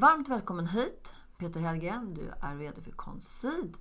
[0.00, 2.14] Varmt välkommen hit Peter Hellgren.
[2.14, 3.76] Du är VD för Concid.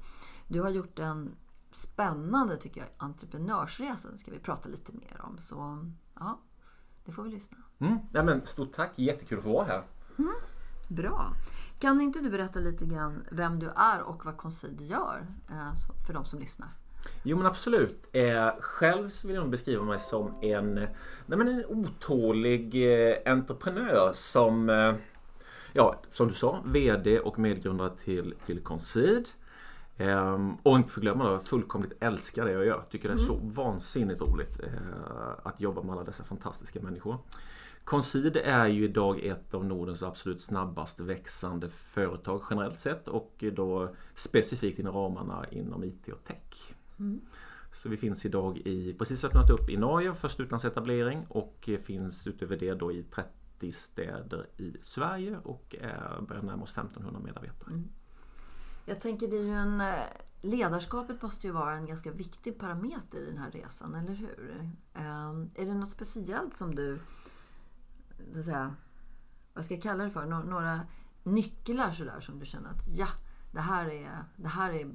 [0.47, 1.35] Du har gjort en
[1.71, 4.11] spännande, tycker jag, entreprenörsresa.
[4.11, 5.37] Det ska vi prata lite mer om.
[5.37, 5.85] Så
[6.19, 6.39] ja,
[7.05, 7.57] det får vi lyssna.
[7.79, 7.97] Mm.
[8.13, 9.83] Ja, men stort tack, jättekul att få vara här.
[10.17, 10.33] Mm.
[10.87, 11.33] Bra.
[11.79, 15.73] Kan inte du berätta lite grann vem du är och vad Concid gör eh,
[16.07, 16.69] för de som lyssnar?
[17.23, 18.09] Jo men absolut.
[18.13, 24.69] Eh, själv vill jag beskriva mig som en, nej, men en otålig eh, entreprenör som,
[24.69, 24.95] eh,
[25.75, 29.29] ja som du sa, VD och medgrundare till, till Concid.
[29.97, 32.83] Um, och inte förglömma då, fullkomligt älskar det jag gör.
[32.91, 34.69] Tycker det är så vansinnigt roligt uh,
[35.43, 37.17] att jobba med alla dessa fantastiska människor.
[37.83, 43.95] Concid är ju idag ett av Nordens absolut snabbast växande företag generellt sett och då
[44.13, 46.75] specifikt inom ramarna inom IT och tech.
[46.99, 47.21] Mm.
[47.73, 52.57] Så vi finns idag i, precis öppnat upp i Norge, först utlandsetablering och finns utöver
[52.57, 53.29] det då i 30
[53.71, 57.73] städer i Sverige och eh, börjar närma oss 1500 medarbetare.
[57.73, 57.89] Mm.
[58.85, 60.03] Jag tänker det är ju en, eh,
[60.41, 64.71] ledarskapet måste ju vara en ganska viktig parameter i den här resan, eller hur?
[64.93, 66.99] Ehm, är det något speciellt som du,
[68.33, 68.75] så att säga,
[69.53, 70.81] vad ska jag kalla det för, några
[71.23, 73.07] nycklar sådär som du känner att ja,
[73.51, 74.91] det här är, det här är,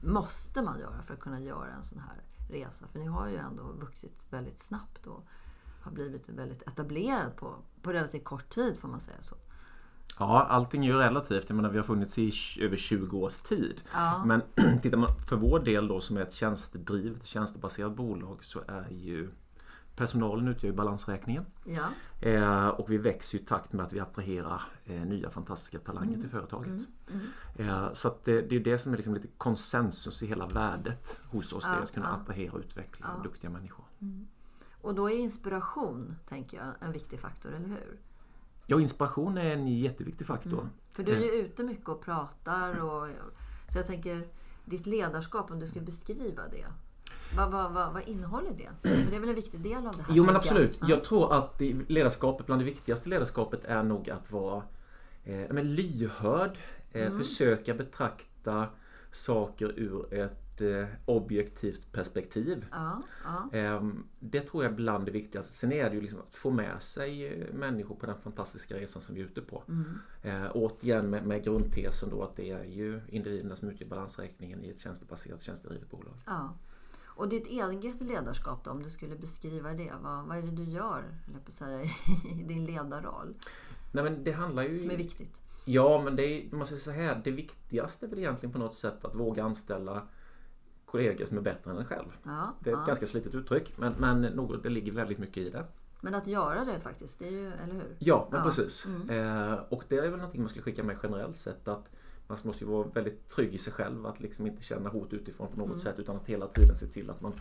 [0.00, 2.86] måste man göra för att kunna göra en sån här resa.
[2.86, 5.24] För ni har ju ändå vuxit väldigt snabbt och
[5.82, 9.36] har blivit väldigt etablerad på, på relativt kort tid får man säga så.
[10.18, 11.44] Ja, allting är ju relativt.
[11.48, 13.82] Jag menar, vi har funnits i över 20 års tid.
[13.92, 14.24] Ja.
[14.24, 14.42] Men
[14.82, 19.30] tittar man för vår del då som är ett tjänstedrivet, tjänstebaserat bolag så är ju
[19.96, 21.46] personalen utgör ju balansräkningen.
[21.64, 21.88] Ja.
[22.28, 26.08] Eh, och vi växer ju i takt med att vi attraherar eh, nya fantastiska talanger
[26.08, 26.20] mm.
[26.20, 26.86] till företaget.
[27.10, 27.20] Mm.
[27.56, 27.68] Mm.
[27.68, 31.52] Eh, så det, det är det som är liksom lite konsensus i hela värdet hos
[31.52, 31.64] oss.
[31.66, 31.70] Ja.
[31.70, 32.22] Det är att kunna ja.
[32.22, 33.84] attrahera och utveckla duktiga människor.
[34.82, 34.90] Mm.
[34.90, 37.98] Och då är inspiration, tänker jag, en viktig faktor, eller hur?
[38.66, 40.52] Ja, inspiration är en jätteviktig faktor.
[40.58, 40.70] Mm.
[40.90, 42.82] För du är ju ute mycket och pratar.
[42.82, 43.08] Och,
[43.68, 44.26] så jag tänker,
[44.64, 46.66] ditt ledarskap, om du skulle beskriva det.
[47.36, 48.70] Vad, vad, vad, vad innehåller det?
[48.82, 50.14] För det är väl en viktig del av det här?
[50.14, 50.76] Jo men absolut.
[50.80, 54.62] Jag, jag tror att ledarskapet, bland det viktigaste ledarskapet är nog att vara
[55.24, 56.58] eh, lyhörd.
[56.92, 57.18] Eh, mm.
[57.18, 58.66] Försöka betrakta
[59.12, 60.41] saker ur ett
[61.04, 62.66] objektivt perspektiv.
[62.70, 63.58] Ja, ja.
[63.58, 63.82] Eh,
[64.18, 65.52] det tror jag är bland det viktigaste.
[65.52, 69.14] Sen är det ju liksom att få med sig människor på den fantastiska resan som
[69.14, 69.62] vi är ute på.
[69.68, 69.98] Mm.
[70.22, 74.70] Eh, återigen med, med grundtesen då att det är ju individerna som utgör balansräkningen i
[74.70, 76.14] ett tjänstebaserat tjänstedrivet bolag.
[76.26, 76.54] Ja.
[77.14, 79.92] Och ditt eget ledarskap då, om du skulle beskriva det.
[80.02, 81.02] Vad, vad är det du gör,
[81.32, 81.82] på att säga,
[82.40, 83.34] i din ledarroll?
[83.92, 84.78] Nej, men det handlar ju...
[84.78, 85.42] Som är viktigt?
[85.64, 88.74] Ja, men det är, man säger så här, det viktigaste är väl egentligen på något
[88.74, 90.02] sätt att våga anställa
[90.92, 92.08] kollegor som är bättre än en själv.
[92.22, 92.86] Ja, det är ett ja.
[92.86, 95.64] ganska slitet uttryck men, men något, det ligger väldigt mycket i det.
[96.00, 97.96] Men att göra det faktiskt, det är ju, eller hur?
[97.98, 98.44] Ja, men ja.
[98.44, 98.86] precis.
[98.86, 99.10] Mm.
[99.10, 101.90] Eh, och det är väl någonting man skulle skicka med generellt sett att
[102.26, 105.48] man måste ju vara väldigt trygg i sig själv att liksom inte känna hot utifrån
[105.48, 105.78] på något mm.
[105.78, 107.32] sätt utan att hela tiden se till att man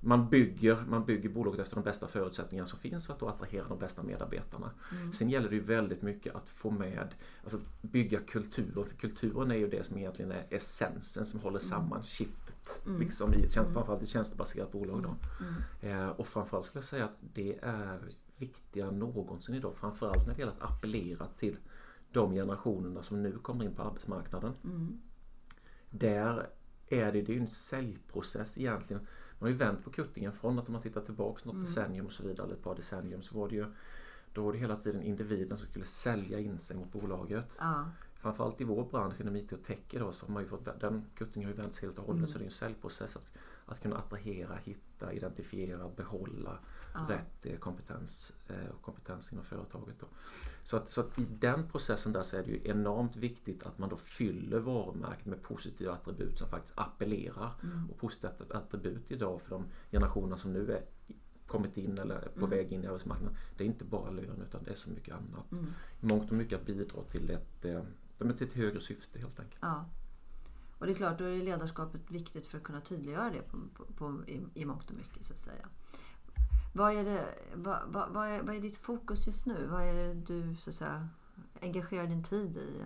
[0.00, 3.64] man bygger, man bygger bolaget efter de bästa förutsättningarna som finns för att då attrahera
[3.68, 4.70] de bästa medarbetarna.
[4.92, 5.12] Mm.
[5.12, 8.84] Sen gäller det ju väldigt mycket att få med, alltså bygga kulturen.
[8.84, 11.68] För kulturen är ju det som egentligen är essensen som håller Mm.
[11.68, 12.86] samman kittet.
[12.86, 13.00] Mm.
[13.00, 13.72] Liksom i ett tjänst, Mm.
[13.74, 15.14] framförallt i ett tjänstebaserat bolag då.
[15.82, 16.02] Mm.
[16.02, 17.98] Eh, och framförallt skulle jag säga att det är
[18.36, 19.72] viktigare än någonsin idag.
[19.76, 21.56] Framförallt när det gäller att appellera till
[22.12, 24.52] de generationerna som nu kommer in på arbetsmarknaden.
[24.64, 25.00] Mm.
[25.90, 26.46] Där
[26.88, 29.06] är det, det är ju en säljprocess egentligen.
[29.38, 31.64] Man har ju vänt på kuttingen från att om man tittar tillbaks något Mm.
[31.64, 33.66] decennium och så vidare, eller ett par decennium så var det ju
[34.32, 37.56] då var det hela tiden individen som skulle sälja in sig mot bolaget.
[37.60, 37.90] Ja.
[38.14, 41.04] Framförallt i vår bransch inom IT och tech idag så har man ju fått, den
[41.14, 42.30] kuttingen har ju vänts helt och hållet Mm.
[42.32, 43.28] så det är en säljprocess att,
[43.66, 46.58] att kunna attrahera, hitta hitta, identifiera, behålla
[46.94, 47.00] Ja.
[47.14, 49.94] rätt eh, kompetens eh, och kompetens inom företaget.
[50.00, 50.06] Då.
[50.64, 53.78] Så, att, så att i den processen där så är det ju enormt viktigt att
[53.78, 57.52] man då fyller varumärket med positiva attribut som faktiskt appellerar.
[57.62, 57.90] Mm.
[57.90, 60.82] Och positiva attribut idag för de generationer som nu är
[61.46, 62.50] kommit in eller på Mm.
[62.50, 63.36] väg in i arbetsmarknaden.
[63.56, 65.52] Det är inte bara lön utan det är så mycket annat.
[65.52, 65.66] Mm.
[66.00, 67.82] Mångt och mycket att bidra till ett, eh,
[68.18, 69.58] till ett högre syfte helt enkelt.
[69.62, 69.84] Ja.
[70.78, 73.84] Och det är klart, då är ledarskapet viktigt för att kunna tydliggöra det på, på,
[73.92, 75.68] på, i, i mångt och mycket så att säga.
[76.78, 79.66] Vad är, det, vad, vad, vad, är, vad är ditt fokus just nu?
[79.70, 81.08] Vad är det du så att säga,
[81.62, 82.84] engagerar din tid i?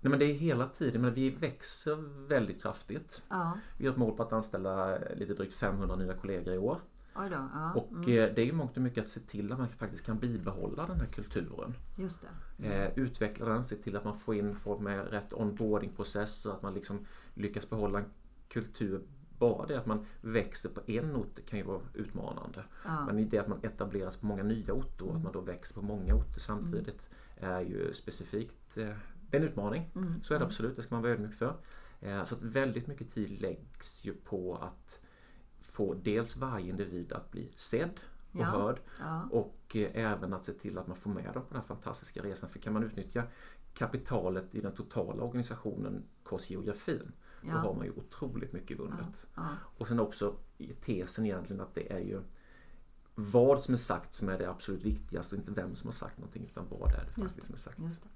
[0.00, 1.96] Nej, men det är hela tiden, men vi växer
[2.28, 3.22] väldigt kraftigt.
[3.28, 6.80] Ja, Vi har ett mål på att anställa lite drygt 500 nya kollegor i år.
[7.14, 7.20] då.
[7.30, 9.68] Ja, Och mm, eh, det är ju mångt och mycket att se till att man
[9.68, 11.74] faktiskt kan bibehålla den här kulturen.
[11.96, 12.26] just
[12.58, 12.66] det.
[12.68, 16.74] Eh, utveckla den, se till att man får in folk med rätt onboardingprocesser, att man
[16.74, 18.04] liksom lyckas behålla en
[18.48, 19.02] kultur.
[19.40, 22.64] Bara det att man växer på en ort kan ju vara utmanande.
[22.84, 25.74] Ja, Men det att man etableras på många nya orter och att man då växer
[25.74, 28.94] på många orter samtidigt är ju specifikt eh,
[29.30, 29.90] det är en utmaning.
[29.94, 31.56] mm, Så är det absolut, det ska man vara ödmjuk för.
[32.00, 35.00] Eh, Så att väldigt mycket tid läggs ju på att
[35.60, 38.00] få dels varje individ att bli sedd
[38.32, 38.44] och Ja.
[38.44, 41.56] hörd ja, och eh, även att se till att man får med dem på den
[41.60, 42.50] här fantastiska resan.
[42.50, 43.22] För kan man utnyttja
[43.74, 46.50] kapitalet i den totala organisationen, kost
[47.42, 49.26] geografin, då har ja, man ju otroligt mycket vunnet.
[49.34, 49.48] ja,
[49.78, 50.34] Och sen också
[50.80, 52.22] tesen egentligen att det är ju
[53.14, 56.18] vad som är sagt som är det absolut viktigaste och inte vem som har sagt
[56.18, 57.78] någonting utan vad är det faktiskt som är sagt.
[57.78, 58.08] just det.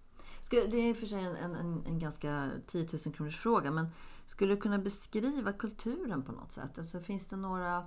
[0.50, 3.86] Det är i och för sig en, en, en, ganska 10 000 kronors fråga men
[4.26, 6.78] skulle du kunna beskriva kulturen på något sätt?
[6.78, 7.86] Alltså, finns det några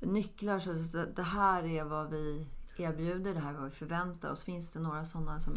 [0.00, 0.60] nycklar?
[0.60, 2.46] Så att det här är vad vi
[2.76, 4.44] erbjuder, det här är vad vi förväntar oss.
[4.44, 5.54] Finns det några sådana som,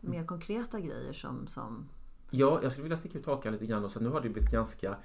[0.00, 1.46] mer konkreta grejer som...
[1.46, 1.88] som
[2.36, 4.50] Ja, jag skulle vilja sticka ut hakan lite grann och så nu har det blivit
[4.50, 4.96] ganska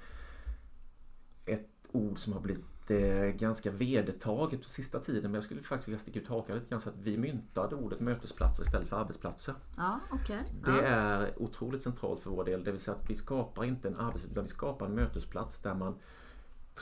[1.46, 5.88] ett ord som har blivit eh, ganska vedertaget på sista tiden men jag skulle faktiskt
[5.88, 9.54] vilja sticka ut hakan lite grann så att vi myntade ordet mötesplatser istället för arbetsplatser.
[9.76, 10.40] ja, okej.
[10.64, 10.80] Det Ja.
[10.82, 12.64] är otroligt centralt för vår del.
[12.64, 15.74] Det vill säga att vi skapar inte en arbetsplats utan vi skapar en mötesplats där
[15.74, 15.94] man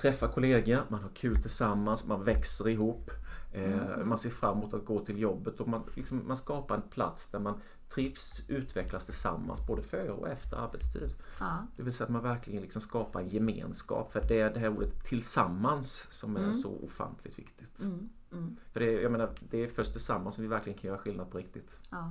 [0.01, 3.11] träffar kollegor, man har kul tillsammans, man växer ihop.
[3.53, 6.83] Eh, Man ser fram emot att gå till jobbet och man, liksom, man skapar en
[6.83, 11.15] plats där man trivs, utvecklas tillsammans både före och efter arbetstid.
[11.41, 14.13] Ja, Det vill säga att man verkligen liksom skapar en gemenskap.
[14.13, 17.81] För det är det här ordet tillsammans som är så ofantligt viktigt.
[17.83, 20.99] mm, mm, För det, jag menar, det är först tillsammans som vi verkligen kan göra
[20.99, 21.79] skillnad på riktigt.
[21.91, 22.11] ja.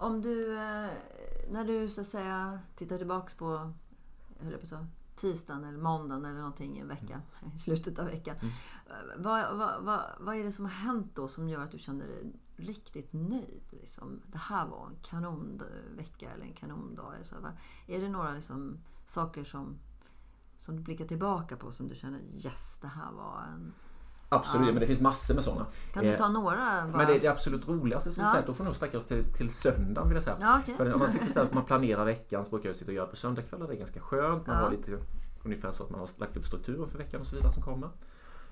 [0.00, 0.90] Om du, eh,
[1.50, 3.72] när du så att säga tittar tillbaks på,
[4.38, 4.86] jag höll på att säga,
[5.18, 7.20] tisdagen eller måndagen eller någonting i en vecka,
[7.56, 8.36] i slutet av veckan.
[8.36, 8.52] Mm.
[8.86, 11.78] Eh, Vad, vad, vad, vad är det som har hänt då som gör att du
[11.78, 13.62] känner dig riktigt nöjd?
[13.70, 14.20] Liksom?
[14.26, 17.12] Det här var en kanonvecka eller en kanondag.
[17.24, 17.52] Så, va?
[17.86, 19.78] Är det några liksom, saker som,
[20.60, 23.72] som du blickar tillbaka på som du känner yes, det här var en...
[24.28, 24.72] Absolut, Ja.
[24.72, 25.66] men det finns massor med sådana.
[25.92, 26.56] Kan du Eh, ta några?
[26.56, 26.86] Bara?
[26.96, 28.30] Men det, det absolut roligaste, så Ja.
[28.32, 30.36] säga, då får nog sträcka oss till, till söndagen vill jag säga.
[30.40, 30.74] Ja, okej.
[30.76, 32.94] För om man sitter så här att man planerar veckan så brukar jag sitta och
[32.94, 33.66] göra på söndagskvällar.
[33.68, 34.46] Det är ganska skönt.
[34.46, 34.62] Man Ja.
[34.62, 34.98] har lite
[35.42, 37.88] ungefär så att man har lagt upp strukturen för veckan och så vidare som kommer.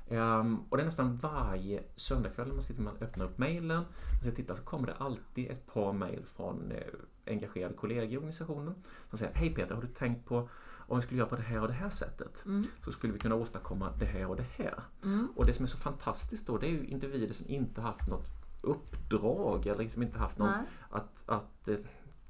[0.09, 3.85] Ehm, och det är nästan varje söndagkväll när man sitter och öppnar upp mejlen
[4.29, 8.75] och tittar så kommer det alltid ett par mejl från eh, engagerade kollegor i organisationen
[9.11, 10.49] som säger Hej Peter, har du tänkt på
[10.87, 12.67] om vi skulle göra på det här och det här sättet Mm.
[12.85, 14.81] så skulle vi kunna åstadkomma det här och det här.
[15.05, 15.29] Mm.
[15.37, 18.27] Och det som är så fantastiskt då det är ju individer som inte haft något
[18.63, 20.67] uppdrag eller liksom inte haft någon Nej.
[20.91, 21.77] att, att eh,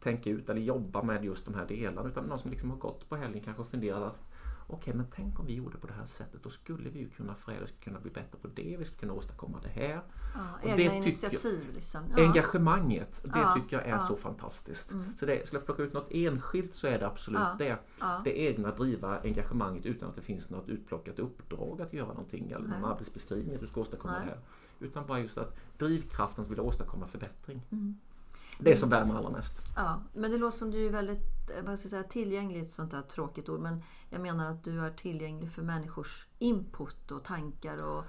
[0.03, 3.09] tänka ut eller jobba med just de här delarna utan någon som liksom har gått
[3.09, 4.26] på helgen kanske och funderat att
[4.67, 7.35] okej men tänk om vi gjorde på det här sättet då skulle vi ju kunna
[7.35, 10.03] förädla, vi skulle kunna bli bättre på det, vi skulle kunna åstadkomma det här.
[10.35, 12.01] Ja, Och egna det initiativ liksom.
[12.17, 12.25] Ja.
[12.25, 14.93] Engagemanget, det Ja, tycker jag är så fantastiskt.
[14.93, 15.17] Mm.
[15.17, 17.79] Så det, skulle jag plocka ut något enskilt så är det absolut det.
[18.25, 22.69] Det egna driva engagemanget utan att det finns något utplockat uppdrag att göra någonting eller
[22.69, 22.91] någon Nej.
[22.91, 24.27] arbetsbeskrivning att du ska åstadkomma Nej.
[24.27, 24.41] det här.
[24.81, 27.63] Utan bara just att drivkraften att vilja åstadkomma förbättring.
[27.71, 27.97] Mm.
[28.59, 29.63] Det som värmer allra mest.
[29.77, 32.73] Ja, men det låter som du är väldigt eh, vad ska jag säga, tillgänglig, ett
[32.73, 33.61] sånt där tråkigt ord.
[33.61, 38.05] Men jag menar att du är tillgänglig för människors input och tankar och,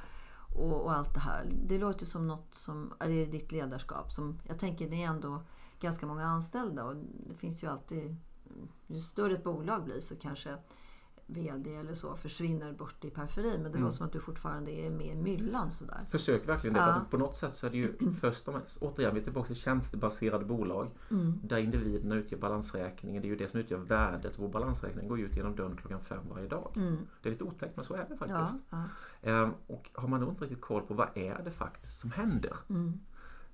[0.55, 1.51] och, och allt det här.
[1.67, 4.11] Det låter som något som är i ditt ledarskap.
[4.11, 5.43] Som, jag tänker det är ändå
[5.79, 6.95] ganska många anställda och
[7.29, 8.15] det finns ju alltid...
[8.87, 10.57] Ju större ett bolag blir så kanske
[11.27, 13.53] VD eller så försvinner bort i periferin.
[13.53, 13.81] Men det Mm.
[13.81, 16.05] låter som att du fortfarande är med i myllan sådär.
[16.07, 16.79] Försök verkligen det.
[16.79, 16.85] Ja.
[16.93, 19.47] För att på något sätt så är det ju först, om, återigen vi är tillbaka
[19.47, 20.89] till tjänstebaserade bolag.
[21.11, 21.39] Mm.
[21.43, 23.21] Där individerna utgör balansräkningen.
[23.21, 24.33] Det är ju det som utgör värdet.
[24.37, 26.71] Vår balansräkning går ut genom dörren klockan fem varje dag.
[26.75, 26.97] Mm.
[27.21, 28.59] Det är lite otäckt men så är det Ja, faktiskt.
[28.69, 28.83] ja.
[29.21, 32.53] Ehm, och har man då inte riktigt koll på vad är det faktiskt som händer?
[32.69, 32.93] Mm.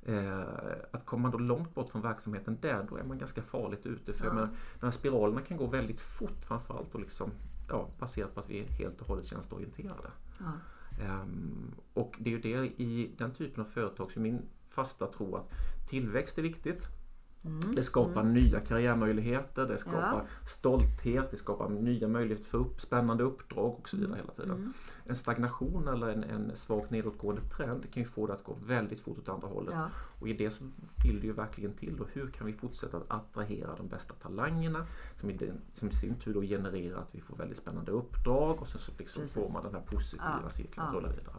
[0.06, 0.44] Eh,
[0.92, 4.14] att kommer man då långt bort från verksamheten där, då är man ganska farligt ute.
[4.14, 4.34] För Ja.
[4.34, 4.50] menar,
[4.80, 6.96] de här spiralerna kan gå väldigt fort framförallt.
[6.96, 7.32] Och liksom,
[7.74, 10.12] ja, baserat på att vi är helt och hållet tjänsteorienterade.
[10.40, 10.52] Ja.
[11.04, 15.36] Ehm, och det är ju det i den typen av företag som min fasta tro
[15.36, 15.50] att
[15.90, 16.88] tillväxt är viktigt.
[17.46, 17.76] Mm.
[17.76, 20.48] Det skapar nya karriärmöjligheter, det skapar Ja.
[20.48, 24.52] stolthet, det skapar nya möjligheter för upp, spännande uppdrag och så vidare hela tiden.
[24.52, 24.74] Mm.
[25.06, 29.00] En stagnation eller en, en svagt nedåtgående trend kan ju få det att gå väldigt
[29.00, 29.74] fort åt andra hållet.
[29.78, 29.90] Ja.
[30.20, 30.64] Och i det så
[31.06, 34.86] vill det ju verkligen till då, hur kan vi fortsätta att attrahera de bästa talangerna
[35.20, 38.62] som i, den, som i sin tur då genererar att vi får väldigt spännande uppdrag
[38.62, 39.34] och sen så liksom Precis.
[39.34, 41.36] får man den här positiva Ja, cirkeln att rulla vidare.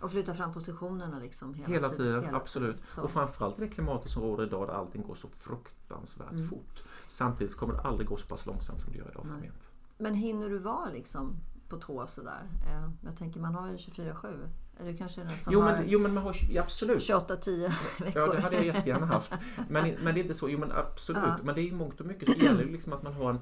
[0.00, 2.76] Och flytta fram positionerna liksom hela, Hela tiden, hela absolut.
[2.88, 3.04] tiden.
[3.04, 6.48] Och framförallt i det klimatet som råder idag där allting går så fruktansvärt Mm.
[6.48, 6.82] fort.
[7.06, 9.70] Samtidigt kommer det aldrig gå så pass långsamt som det gör idag framgent.
[9.98, 11.36] Men hinner du vara liksom
[11.68, 12.42] på tå sådär?
[12.66, 14.48] Eh, Jag tänker man har ju 24-7.
[14.78, 16.98] Är du kanske den som Jo har men, jo men man har ja, absolut.
[17.02, 18.22] 28-10 veckor?
[18.22, 19.32] Ja det hade jag jättegärna haft.
[19.68, 20.48] Men, men det är inte så.
[20.48, 21.22] Jo men absolut.
[21.26, 21.36] Ja.
[21.42, 23.40] Men det är i mångt och mycket så gäller det liksom att man har en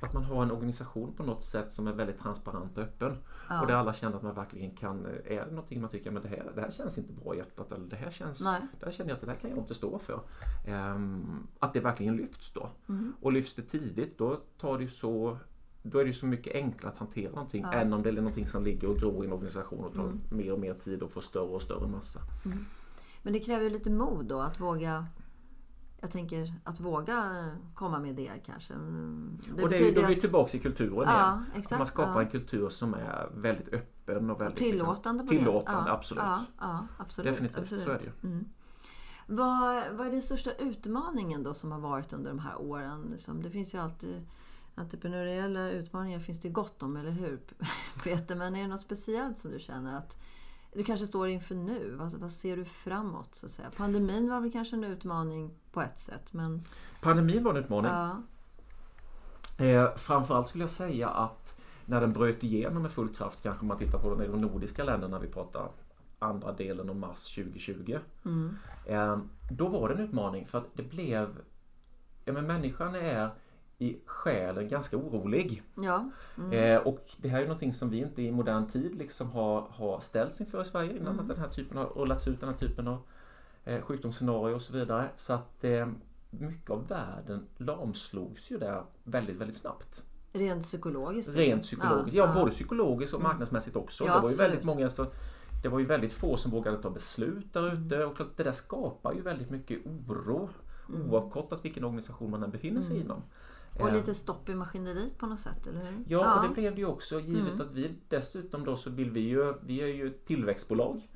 [0.00, 3.16] att man har en organisation på något sätt som är väldigt transparent och öppen.
[3.48, 3.60] Ja.
[3.60, 6.28] Och där alla känner att man verkligen kan, är det någonting man tycker men det
[6.28, 8.60] här, det här känns inte bra i hjärtat eller det här känns, Nej.
[8.80, 10.20] det här känner jag att det här kan jag inte stå för.
[10.66, 12.70] Ehm, att det verkligen lyfts då.
[12.88, 13.12] Mm.
[13.20, 15.38] Och lyfts det tidigt då tar det så
[15.82, 17.72] då är det så mycket enklare att hantera någonting Ja.
[17.72, 20.20] än om det är någonting som ligger och gror i en organisation och tar Mm.
[20.30, 22.20] mer och mer tid och får större och större massa.
[23.22, 25.06] Men det kräver ju lite mod då att våga
[26.00, 28.74] jag tänker att våga komma med idéer kanske.
[28.74, 31.44] Mm, och det är, då är vi tillbaka i kulturen Ja, igen.
[31.54, 32.22] exakt, Att man skapar ja.
[32.22, 35.38] en kultur som är väldigt öppen och väldigt tillåtande liksom, på det.
[35.38, 36.24] Tillåtande, ja, absolut.
[36.96, 37.32] Absolut.
[37.32, 37.84] Definitivt, absolut.
[37.84, 38.30] så är det ju.
[38.30, 38.44] Mm.
[39.26, 43.08] Vad, vad är den största utmaningen då som har varit under de här åren?
[43.12, 44.26] Liksom, det finns ju alltid
[44.74, 47.40] entreprenöriella utmaningar finns det gott om, eller hur
[48.04, 48.36] Peter?
[48.36, 50.16] Men är det något speciellt som du känner att
[50.74, 51.94] du kanske står inför nu?
[51.98, 53.34] Vad, vad ser du framåt?
[53.34, 53.68] Så att säga?
[53.76, 56.64] Pandemin var väl kanske en utmaning på ett sätt, men
[57.00, 57.90] Pandemin var en utmaning.
[57.90, 58.22] ja,
[59.58, 63.68] Eh, framförallt skulle jag säga att när den bröt igenom med full kraft, kanske om
[63.68, 65.68] man tittar på de nordiska länderna, vi pratar
[66.18, 67.98] andra delen av mars 2020.
[68.24, 68.56] mm,
[68.86, 69.18] Eh,
[69.50, 71.36] då var det en utmaning för att det blev...
[72.24, 73.30] Ja, men människan är
[73.78, 75.62] i själen ganska orolig.
[75.74, 79.30] ja, mm, Eh, och det här är någonting som vi inte i modern tid liksom
[79.30, 81.12] har, har ställts inför i Sverige innan.
[81.12, 81.20] Mm.
[81.20, 83.02] Att den här typen har rullats ut, den här typen av
[83.64, 85.08] eh, sjukdomsscenarier och så vidare.
[85.16, 85.86] Så att eh,
[86.30, 90.02] mycket av världen lamslogs ju där väldigt, väldigt snabbt.
[90.32, 91.28] rent psykologiskt.
[91.28, 91.60] Rent liksom.
[91.62, 92.16] psykologiskt.
[92.16, 94.04] Ja, både psykologiskt och marknadsmässigt också.
[94.04, 94.50] Ja, det var ju absolut.
[94.50, 95.06] väldigt många så
[95.62, 99.14] det var ju väldigt få som vågade ta beslut där ute och det där skapar
[99.14, 100.48] ju väldigt mycket oro
[100.88, 103.22] oavkortat vilken organisation man än befinner sig inom.
[103.80, 106.04] Och lite stopp i maskineriet på något sätt, eller hur?
[106.06, 107.60] Ja, och det blev det ju också givet Mm.
[107.60, 111.08] att vi dessutom då så vill vi ju, vi är ju tillväxtbolag.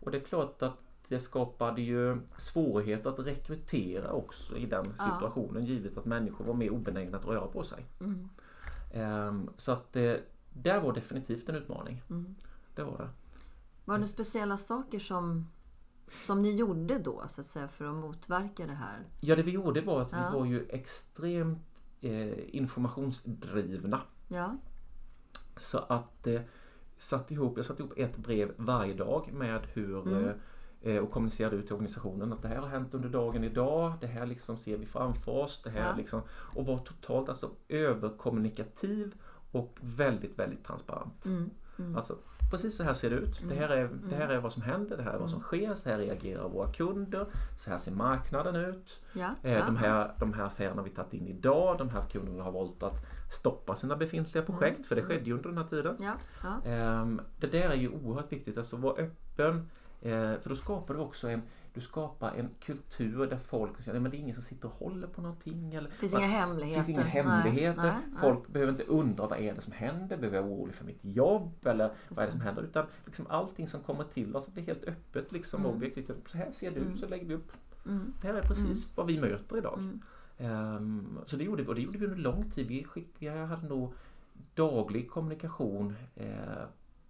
[0.00, 0.78] Och det är klart att
[1.08, 5.04] det skapade ju svårigheter att rekrytera också i den Ja.
[5.14, 7.84] situationen givet att människor var mer obenägna att röra på sig.
[8.00, 8.28] Mm.
[8.94, 10.14] Ehm, så att eh,
[10.52, 12.02] där var definitivt en utmaning.
[12.10, 12.34] Mm.
[12.74, 13.08] Det var det.
[13.84, 15.48] Var det speciella saker som,
[16.26, 18.98] som ni gjorde då så att säga, för att motverka det här?
[19.20, 20.28] Ja, det vi gjorde var att Ja.
[20.32, 21.73] vi var ju extremt
[22.04, 24.00] eh, informationsdrivna.
[24.28, 24.56] Ja,
[25.56, 26.40] Så att eh,
[26.96, 30.34] satt ihop, jag satte ihop ett brev varje dag med hur Mm.
[30.82, 33.92] eh, och kommunicerade ut till organisationen att det här har hänt under dagen idag.
[34.00, 35.60] Det här liksom ser vi framför oss.
[35.64, 35.96] Det här Ja.
[35.96, 36.22] liksom,
[36.54, 39.14] och var totalt alltså överkommunikativ
[39.52, 41.24] och väldigt, väldigt transparent.
[41.26, 41.50] mm.
[41.78, 41.96] Mm.
[41.96, 42.16] Alltså,
[42.50, 43.40] precis så här ser det ut.
[43.48, 45.46] Det, här är, det här är vad som händer, det här är vad som Mm.
[45.46, 47.26] sker, så här reagerar våra kunder,
[47.56, 49.00] så här ser marknaden ut.
[49.12, 49.64] ja, Eh, ja.
[49.66, 53.06] De, här, de här affärerna vi tagit in idag, de här kunderna har valt att
[53.32, 55.96] stoppa sina befintliga projekt, för det skedde ju under den här tiden.
[56.00, 56.12] ja,
[56.42, 56.70] ja.
[56.70, 59.68] Ehm, Det där är ju oerhört viktigt, alltså vara öppen.
[60.02, 61.42] eh, För då skapar du också en,
[61.74, 65.06] du skapar en kultur där folk känner att det är ingen som sitter och håller
[65.06, 65.74] på någonting.
[65.74, 66.74] Eller, finns man- inga hemligheter.
[66.82, 67.82] finns inga Nej, hemligheter.
[67.82, 68.20] nej, nej.
[68.20, 70.16] Folk behöver inte undra vad är det som händer.
[70.16, 71.66] Behöver jag vara orolig för mitt jobb?
[71.66, 72.62] Eller vad är det som händer?
[72.62, 75.72] Utan liksom allting som kommer till oss, det är helt öppet liksom Mm.
[75.76, 76.10] objektivt.
[76.26, 77.52] Så här ser det ut, så lägger vi upp.
[77.86, 78.12] Mm.
[78.20, 79.78] Det här är precis vad vi möter idag.
[79.78, 80.00] Mm.
[80.38, 82.66] Ehm, så det gjorde vi och det gjorde vi under lång tid.
[82.66, 83.92] Vi, skick, vi hade nog
[84.54, 86.26] daglig kommunikation eh,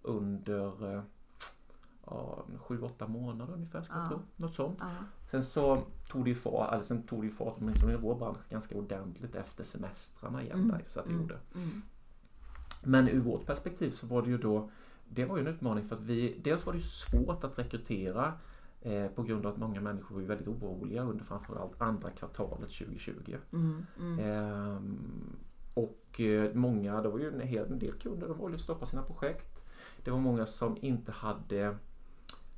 [0.01, 1.01] under eh,
[2.05, 3.81] ja, sju, åtta månader ungefär.
[3.81, 3.99] Ska Ja.
[4.01, 4.19] jag tro.
[4.35, 4.79] Något sånt.
[5.31, 8.15] Sen så tog det ju fart, eller sen tog det ju fart åtminstone i vår
[8.15, 10.57] bransch ganska ordentligt efter semestrarna igen.
[10.59, 10.67] Mm.
[10.69, 11.21] Där, så att det Mm.
[11.21, 11.37] gjorde.
[11.55, 11.81] Mm.
[12.83, 14.69] Men ur vårt perspektiv så var det ju då
[15.09, 18.33] Det var ju en utmaning för att vi Dels var det ju svårt att rekrytera
[18.81, 23.35] eh, På grund av att många människor var väldigt oroliga under framförallt andra kvartalet 2020.
[23.53, 23.85] Mm.
[23.99, 24.19] Mm.
[24.19, 25.35] Ehm,
[25.73, 29.01] och eh, många, det var ju en hel del kunder, de valde att stoppa sina
[29.01, 29.65] projekt.
[30.03, 31.77] Det var många som inte hade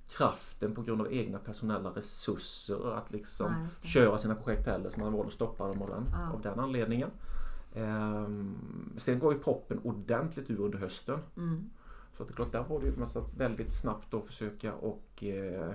[0.09, 3.87] kraften på grund av egna personella resurser att liksom det.
[3.87, 6.33] köra sina projekt heller så man valde att stoppa dem av den, Ja.
[6.33, 7.09] av den anledningen.
[7.73, 8.55] Ehm,
[8.97, 11.19] sen går ju proppen ordentligt ur under hösten.
[11.37, 11.69] Mm.
[12.17, 15.23] Så att det är klart, där var det ju att väldigt snabbt då försöka och
[15.23, 15.71] eh,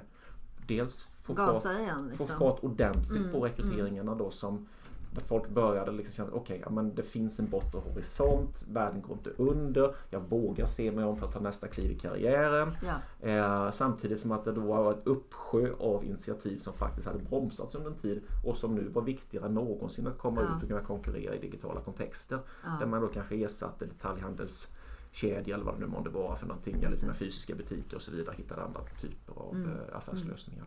[0.67, 2.39] dels få fart, Gasa igen få liksom.
[2.39, 4.67] fart ordentligt Mm, på rekryteringarna då som
[5.15, 9.17] där folk började liksom känna okej, ja, men det finns en bortre horisont, världen går
[9.17, 12.73] inte under, jag vågar se mig om för att ta nästa kliv i karriären.
[13.21, 13.29] Ja.
[13.29, 17.75] Eh, samtidigt som att det då var ett uppsjö av initiativ som faktiskt hade bromsats
[17.75, 20.57] under en tid och som nu var viktigare än någonsin att komma Ja.
[20.57, 22.39] ut och kunna konkurrera i digitala kontexter.
[22.81, 27.07] Där man då kanske ersatte detaljhandelskedja eller vad det nu månde vara för någonting, eller
[27.07, 28.35] med fysiska butiker och så vidare.
[28.39, 29.69] Hittade andra typer av Mm.
[29.71, 30.65] eh, affärslösningar.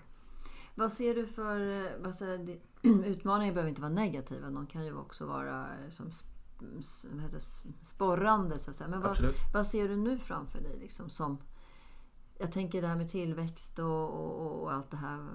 [0.76, 2.60] Vad ser du för eh, vad säger,
[3.06, 4.50] utmaningar behöver inte vara negativa.
[4.50, 7.40] De kan ju också vara eh, som heter,
[7.82, 8.88] sporrande så att säga.
[8.88, 9.18] Men vad,
[9.54, 10.78] vad ser du nu framför dig?
[10.80, 11.38] Liksom, som,
[12.38, 15.28] jag tänker det här med tillväxt och, och, och allt det här.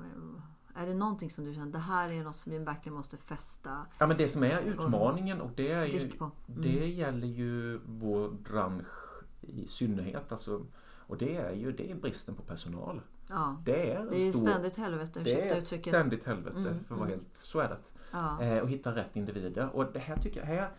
[0.74, 3.86] Är det någonting som du känner, det här är något som vi verkligen måste fästa
[3.98, 6.00] Ja men det som är utmaningen och det är ju?
[6.00, 6.30] Mm.
[6.46, 10.32] Det gäller ju vår bransch i synnerhet.
[10.32, 13.00] Alltså, och det är ju det är bristen på personal.
[13.30, 13.56] Ja.
[13.64, 14.40] Det är en Det är stor...
[14.42, 15.88] ständigt helvete, det är ett uttrycket.
[15.88, 17.20] ständigt helvete Mm, för att vara mm.
[17.20, 17.36] helt...
[17.40, 17.76] Så är det.
[18.12, 18.42] Ja.
[18.42, 19.68] Eh, och hitta rätt individer.
[19.76, 20.70] Och det här tycker jag, här,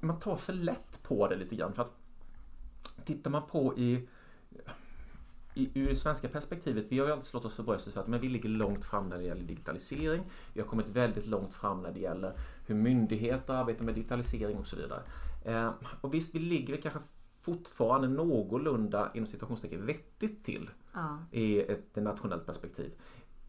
[0.00, 1.72] man tar för lätt på det lite grann.
[1.72, 1.92] För att
[3.04, 4.08] tittar man på i,
[5.54, 8.08] i ur det svenska perspektivet, vi har ju alltid slått oss för bröstet för att
[8.08, 10.22] men vi ligger långt fram när det gäller digitalisering.
[10.52, 12.32] Vi har kommit väldigt långt fram när det gäller
[12.66, 15.02] hur myndigheter arbetar med digitalisering och så vidare.
[15.44, 17.00] Eh, och visst, vi ligger kanske
[17.40, 21.38] fortfarande någorlunda inom situationstecken vettigt till Ja.
[21.38, 22.90] i ett nationellt perspektiv.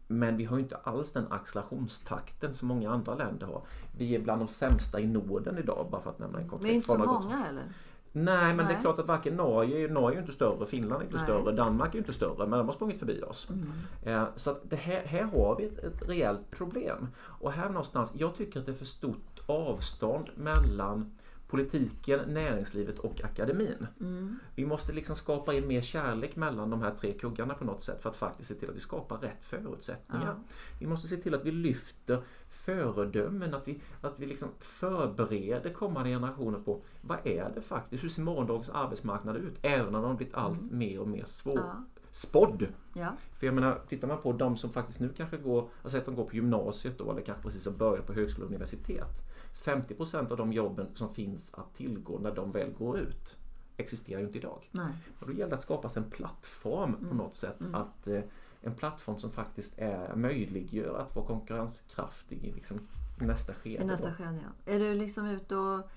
[0.06, 3.62] Men vi har ju inte alls den accelerationstakten som många andra länder har.
[3.98, 6.66] Vi är bland de sämsta i Norden idag bara för att nämna en konkret.
[6.68, 7.64] Men inte så många heller.
[8.12, 8.78] Nej, men det är Nej.
[8.80, 11.24] klart att varken Norge, Norge är inte större, Finland är inte Nej.
[11.24, 13.50] större, Danmark är inte större, men de har sprungit förbi oss.
[13.50, 13.72] Mm.
[14.02, 17.08] Eh, Så att det här, här har vi ett, ett rejält problem.
[17.18, 21.10] Och här någonstans, jag tycker att det är för stort avstånd mellan
[21.50, 23.86] politiken, näringslivet och akademin.
[24.00, 24.38] Mm.
[24.54, 28.02] Vi måste liksom skapa in mer kärlek mellan de här tre kuggarna på något sätt
[28.02, 30.26] för att faktiskt se till att vi skapar rätt förutsättningar.
[30.26, 30.54] Ja.
[30.80, 36.10] Vi måste se till att vi lyfter föredömen, att vi, att vi liksom förbereder kommande
[36.10, 39.58] generationer på vad är det faktiskt, hur ser morgondagens arbetsmarknad ut?
[39.62, 41.66] Även om de har blivit allt mer och mer svår, Mm.
[41.66, 41.84] Ja.
[42.10, 42.66] spådd.
[42.94, 43.08] Ja.
[43.38, 46.14] För jag menar, tittar man på de som faktiskt nu kanske går, alltså att de
[46.14, 49.29] går på gymnasiet då, eller kanske precis har börjat på högskola och universitet.
[49.64, 53.36] 50% av de jobben som finns att tillgå när de väl går ut
[53.76, 54.68] existerar ju inte idag.
[54.72, 54.92] Nej.
[55.20, 57.56] Och då gäller det att skapa en plattform på något sätt.
[57.72, 58.20] Att, eh,
[58.62, 62.76] en plattform som faktiskt är möjliggör att vara konkurrenskraftig i liksom
[63.18, 63.82] nästa skede.
[63.82, 64.72] I nästa skede ja.
[64.72, 65.90] Är du liksom ute och,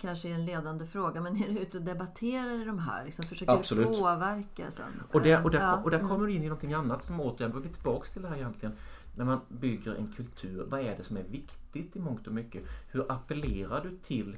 [0.00, 3.04] kanske är en ledande fråga, men är du ute och debatterar i de här?
[3.04, 3.86] Liksom, försöker Absolut.
[3.88, 5.02] påverka sen?
[5.12, 5.76] Och, det, och, där, Ja.
[5.84, 6.08] och där Mm.
[6.10, 8.36] kommer du in i någonting annat som återigen, då är vi tillbaks till det här
[8.36, 8.74] egentligen.
[9.18, 12.64] När man bygger en kultur, vad är det som är viktigt i mångt och mycket?
[12.88, 14.36] Hur appellerar du till,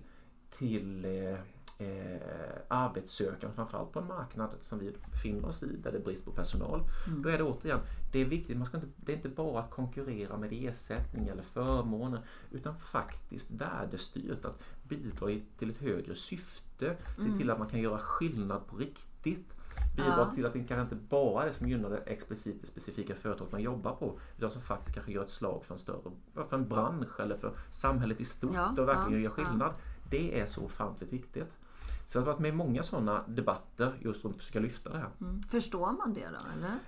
[0.58, 1.38] till eh,
[1.86, 2.20] eh,
[2.68, 6.30] arbetssökande, framförallt på en marknad som vi befinner oss i, där det är brist på
[6.30, 6.82] personal.
[7.06, 7.22] Mm.
[7.22, 7.80] Då är det återigen,
[8.12, 11.42] det är viktigt, man ska inte, det är inte bara att konkurrera med ersättning eller
[11.42, 17.80] förmåner, utan faktiskt värdestyrt, att bidra till ett högre syfte, se till att man kan
[17.80, 19.54] göra skillnad på riktigt.
[19.96, 20.30] Bidra Ja.
[20.34, 23.52] till att det kanske inte bara är det som gynnar det explicit det specifika företaget
[23.52, 25.98] man jobbar på, utan som faktiskt kanske gör ett slag för en större,
[26.48, 29.72] för en bransch eller för samhället i stort Ja, och verkligen ja, gör skillnad.
[30.10, 31.52] Det är så ofantligt viktigt.
[32.06, 34.98] Så jag har varit med i många sådana debatter just om att försöka lyfta det
[34.98, 35.08] här.
[35.20, 35.42] Mm.
[35.42, 36.78] Förstår man det då, eller?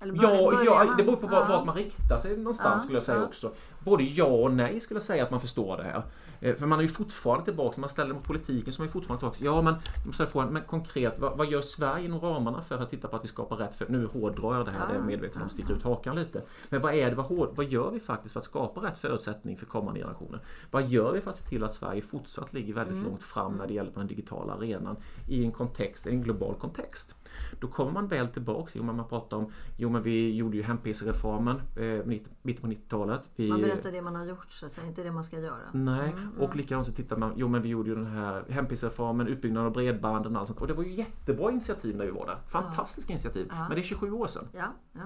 [0.00, 3.52] eller Ja, ja, det beror på vart, man riktar sig någonstans skulle jag säga också.
[3.84, 6.02] Både ja och nej skulle jag säga att man förstår det här.
[6.40, 9.44] Eh, För man är ju fortfarande tillbaka, man ställer mot politiken så är fortfarande tillbaka.
[9.44, 12.78] Ja men, då måste jag fråga, men konkret, vad, vad gör Sverige inom ramarna för
[12.78, 14.92] att titta på att vi skapar rätt för, nu hårdrar jag det här, Ja, det
[14.92, 16.42] är jag medveten om, sticker ut hakan lite.
[16.68, 19.56] Men vad är det, vad, hård, vad gör vi faktiskt för att skapa rätt förutsättning
[19.56, 20.40] för kommande generationer?
[20.70, 23.08] Vad gör vi för att se till att Sverige fortsatt ligger väldigt Mm.
[23.08, 24.96] långt fram när det gäller på den digitala arenan
[25.28, 27.14] i en kontext, en global kontext?
[27.60, 30.62] Då kommer man väl tillbaks, jo men man pratar om, jo men vi gjorde ju
[30.62, 33.20] hem-PC-reformen eh, mitt- mitten på 90-talet.
[33.36, 35.56] Vi, Man berättar det man har gjort, så att säga, inte det man ska göra.
[35.72, 39.26] Nej, Mm, och likadant så tittar man, jo men vi gjorde ju den här hem-PC-reformen,
[39.26, 40.60] utbyggnaden av bredbanden och allt sånt.
[40.60, 42.38] Och det var ju jättebra initiativ när vi var där.
[42.48, 43.46] Fantastiska initiativ.
[43.50, 44.48] Men det är 27 år sedan.
[44.52, 45.00] Ja, ja.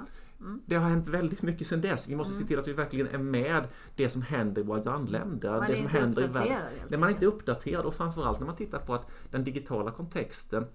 [0.66, 2.08] Det har hänt väldigt mycket sedan dess.
[2.08, 3.64] Vi måste se till att vi verkligen är med
[3.96, 5.50] det som händer i våra grannländer.
[5.50, 6.58] Man det som inte händer i världen.
[6.88, 7.42] När man inte är enkelt.
[7.42, 10.66] uppdaterad och framförallt när man tittar på att den digitala kontexten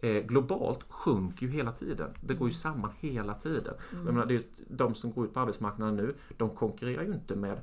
[0.00, 2.10] eh, globalt sjunker ju hela tiden.
[2.20, 3.74] Det går ju samman hela tiden.
[3.92, 7.36] Jag menar, det är, de som går ut på arbetsmarknaden nu, de konkurrerar ju inte
[7.36, 7.58] med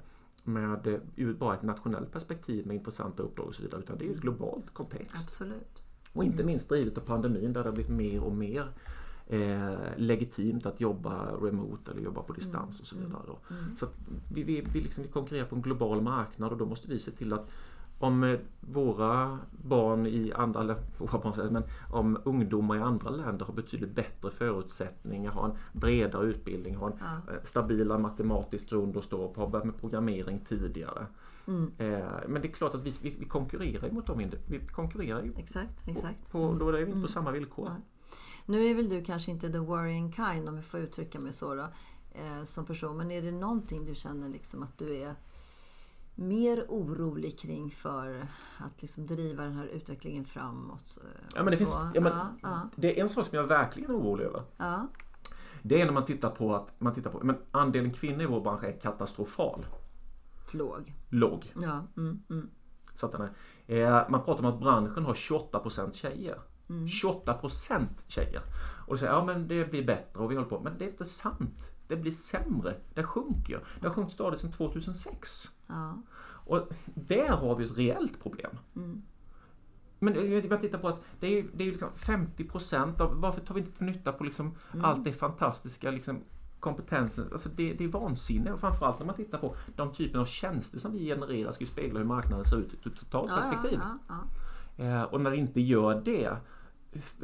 [0.47, 4.03] med eh, ur bara ett nationellt perspektiv med intressanta uppdrag och så vidare utan det
[4.05, 5.27] är ju ett globalt kontext.
[5.27, 5.83] Absolut.
[6.13, 8.71] Och inte minst drivet av pandemin där det har blivit mer och mer
[9.27, 12.81] eh, legitimt att jobba remote eller jobba på distans Mm.
[12.81, 13.21] och så vidare.
[13.27, 13.55] Då.
[13.79, 13.87] Så
[14.33, 17.11] vi, vi, vi, liksom, vi konkurrerar på en global marknad och då måste vi se
[17.11, 17.49] till att
[17.99, 23.45] om eh, våra barn i andra eller våra barn, men om ungdomar i andra länder
[23.45, 27.33] har betydligt bättre förutsättningar, har en bredare utbildning, har en Ja.
[27.33, 31.05] eh, stabila matematisk grund att stå på, har börjat med programmering tidigare.
[31.47, 31.71] Mm.
[31.77, 34.31] Eh, Men det är klart att vi, vi, vi konkurrerar mot dem.
[34.47, 36.31] Vi konkurrerar ju Exakt, exakt.
[36.31, 37.01] på, då är vi inte Mm.
[37.01, 37.69] på samma villkor.
[37.69, 37.81] Nej.
[38.45, 41.55] Nu är väl du kanske inte the worrying kind om jag får uttrycka mig så
[41.55, 41.61] då,
[42.13, 42.97] eh, som person.
[42.97, 45.15] Men är det någonting du känner liksom att du är
[46.17, 48.27] mer orolig kring för
[48.57, 50.97] att liksom driva den här utvecklingen framåt?
[51.03, 53.47] eh, Ja, men det, finns, ja, men, ja, ja, det är en sak som jag
[53.47, 54.43] verkligen är orolig över.
[54.57, 54.87] ja.
[55.61, 58.41] Det är när man tittar på att man tittar på, men andelen kvinnor i vår
[58.41, 59.65] bransch är katastrofal
[60.51, 60.93] Låg.
[61.09, 61.53] låg.
[61.61, 62.49] Ja, mm, mm,
[62.93, 63.29] Så att den
[63.67, 66.39] är, eh, man pratar om att branschen har 28% tjejer.
[66.69, 66.87] Mm.
[66.87, 68.41] 28% tjejer.
[68.87, 70.59] Och då säger ja men det blir bättre och vi håller på.
[70.59, 71.71] Men det är inte sant.
[71.87, 72.75] Det blir sämre.
[72.93, 73.63] Det sjunker.
[73.81, 75.51] Det har sjunkit stadigt sedan 2006.
[75.67, 76.01] ja.
[76.49, 78.51] Och där har vi ett reellt problem.
[78.75, 79.01] Mm.
[79.99, 83.21] Men jag bara tittar på att det är ju det är ju liksom 50% av,
[83.21, 84.85] varför tar vi inte nytta på liksom Mm.
[84.85, 86.19] allt det fantastiska liksom
[86.59, 90.25] kompetensen, alltså det, det är vansinne och framförallt när man tittar på de typen av
[90.25, 93.35] tjänster som vi genererar ska ju spegla hur marknaden ser ut ur ett totalt Ja,
[93.41, 93.79] perspektiv.
[94.07, 94.15] ja,
[94.85, 96.37] Eh, och när det inte gör det,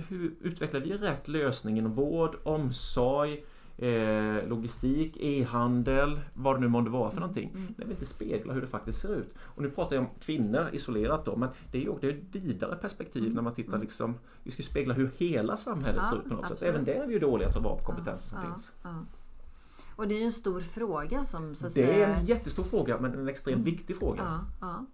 [0.07, 3.43] hur utvecklar vi rätt lösning inom vård, omsorg,
[3.77, 7.49] eh, logistik, e-handel, vad det nu månde vara för någonting.
[7.49, 7.73] Mm.
[7.77, 9.33] När vi inte speglar hur det faktiskt ser ut.
[9.39, 12.35] Och nu pratar jag om kvinnor isolerat då, men det är ju det är ett
[12.35, 16.03] vidare perspektiv när man tittar liksom, vi ska spegla hur hela samhället Mm.
[16.03, 16.51] Ja, ser ut på något sätt.
[16.51, 16.73] absolut.
[16.75, 18.71] Även där är vi ju dåliga att ta vara på kompetensen som ja, finns.
[18.83, 19.05] ja.
[19.95, 22.07] Och det är ju en stor fråga som så att Det säga...
[22.07, 24.45] är en jättestor fråga, men en extremt viktig fråga.
[24.61, 24.85] Ja.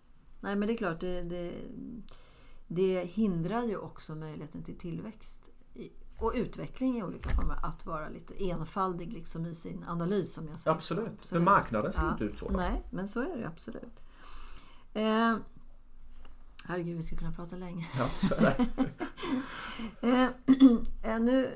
[0.41, 1.53] Nej men det är klart, det, det,
[2.67, 5.49] det hindrar ju också möjligheten till tillväxt
[6.19, 7.59] och utveckling i olika former.
[7.63, 10.75] Att vara lite enfaldig liksom i sin analys som jag säger.
[10.75, 12.11] Absolut, Så för marknaden ser Ja.
[12.11, 12.49] inte ut så.
[12.49, 13.99] Nej, men så är det absolut.
[14.93, 15.35] Eh,
[16.65, 17.87] herregud, vi skulle kunna prata länge.
[17.97, 18.67] Ja, så är det.
[20.01, 20.23] Eh,
[21.13, 21.51] eh, nu,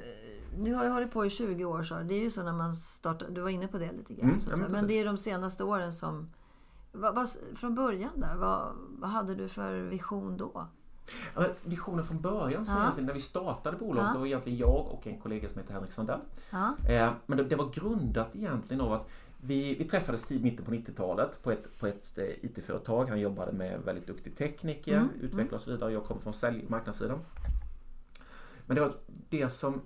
[0.58, 2.76] nu har jag hållit på i 20 år så det är ju så när man
[2.76, 4.28] startar, du var inne på det lite grann.
[4.30, 6.30] Mm, så, ja, men men det är de senaste åren som...
[6.92, 10.68] Vad, vad, från början där, vad, vad hade du för vision då?
[11.36, 12.82] Ja, men visionen från början, så Ja.
[12.82, 14.14] egentligen, när vi startade bolaget, Ja.
[14.14, 16.20] det var egentligen jag och en kollega som heter Henrik Sandell.
[16.50, 19.08] Ja, Eh, men det, det var grundat egentligen av att
[19.46, 23.10] vi, vi träffades tid mitten på 90-talet på ett, på ett eh, IT-företag.
[23.10, 25.94] Han jobbade med väldigt duktig tekniker, Mm, utvecklare och så vidare.
[25.94, 27.20] Jag kom från sälj, marknadssidan.
[28.66, 28.94] Men det var
[29.30, 29.82] det som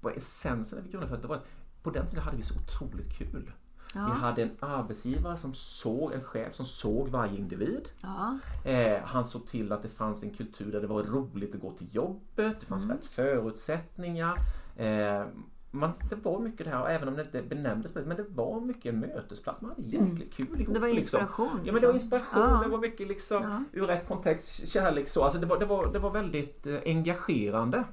[0.00, 1.46] var essensen när vi grundade för det var att
[1.82, 3.52] på den tiden hade vi så otroligt kul.
[3.94, 7.88] Vi ja, hade en arbetsgivare som såg, en chef som såg varje individ.
[8.00, 11.60] ja, Eh, han såg till att det fanns en kultur där det var roligt att
[11.60, 12.96] gå till jobbet, det fanns Mm.
[12.96, 14.36] rätt förutsättningar.
[14.76, 15.24] Eh,
[15.70, 18.94] man, det var mycket det här, även om det inte benämndes men det var mycket
[18.94, 19.60] mötesplats.
[19.60, 20.58] Man hade jäkligt kul ihop.
[20.60, 20.72] Mm.
[20.74, 21.20] det var liksom.
[21.20, 21.60] inspiration.
[21.64, 21.94] Ja men det var liksom.
[21.94, 22.60] inspiration, Ja.
[22.64, 23.64] det var mycket liksom Ja.
[23.80, 25.24] ur rätt kontext, kärlek så.
[25.24, 27.84] Alltså det var, det var, det var väldigt eh, engagerande.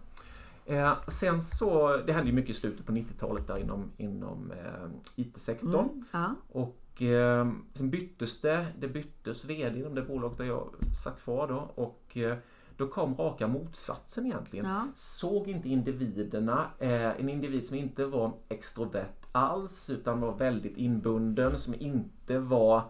[0.65, 4.89] Eh, sen så, det hände ju mycket i slutet på 90-talet där inom, inom eh,
[5.15, 5.89] IT-sektorn.
[5.89, 10.69] Mm, ja, Och eh, sen byttes det, det byttes VD inom det bolaget där jag
[11.03, 11.71] satt kvar då.
[11.75, 12.37] Och eh,
[12.77, 14.65] då kom raka motsatsen egentligen.
[14.65, 20.77] ja, Såg inte individerna, eh, en individ som inte var extrovert alls utan var väldigt
[20.77, 22.83] inbunden, som inte var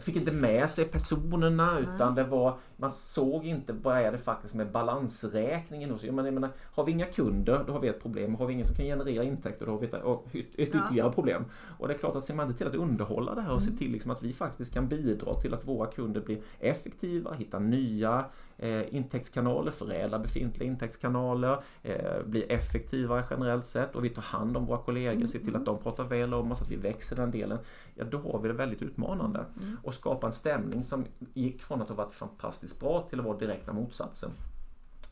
[0.00, 4.54] Fick inte med sig personerna utan det var Man såg inte vad är det faktiskt
[4.54, 8.02] med balansräkningen hos jag menar, jag menar, Har vi inga kunder då har vi ett
[8.02, 8.34] problem.
[8.34, 10.62] Har vi ingen som kan generera intäkter då har vi ett, och ett Ja.
[10.62, 11.44] ytterligare problem.
[11.78, 13.70] Och det är klart att ser man inte till att underhålla det här och se
[13.70, 18.24] till liksom att vi faktiskt kan bidra till att våra kunder blir effektiva, hittar nya
[18.56, 24.66] eh, intäktskanaler, förädla befintliga intäktskanaler, eh, blir effektivare generellt sett och vi tar hand om
[24.66, 27.58] våra kollegor, ser till att de pratar väl om oss, att vi växer den delen.
[27.94, 29.44] Ja, då har vi det väldigt utmanande.
[29.82, 33.38] Och skapa en stämning som gick från att ha varit fantastiskt bra till att vara
[33.38, 34.30] direkta motsatsen.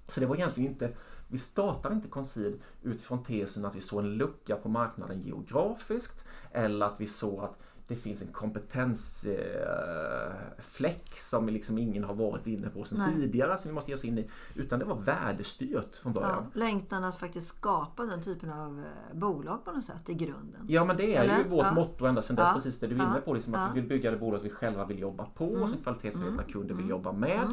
[0.06, 0.92] Så det var egentligen inte,
[1.28, 6.86] vi startade inte Concede utifrån tesen att vi såg en lucka på marknaden geografiskt eller
[6.86, 12.84] att vi såg att det finns en kompetensfläck som liksom ingen har varit inne på
[12.84, 13.14] sedan Nej.
[13.14, 14.30] tidigare som vi måste ge oss in i.
[14.54, 16.46] Utan det var värdestyrt från början.
[16.54, 16.60] ja.
[16.60, 18.84] Längtan att faktiskt skapa den typen av eh,
[19.18, 20.66] bolag på något sätt i grunden.
[20.68, 21.38] Ja men det är Eller?
[21.38, 21.72] ju vårt Ja.
[21.74, 22.54] motto ända sedan dess, Ja.
[22.54, 23.34] precis det du är inne på.
[23.34, 23.68] Liksom, att Ja.
[23.74, 26.88] vi vill bygga det bolag vi själva vill jobba på och som kvalitetsmedvetna kunder vill
[26.88, 27.50] jobba med.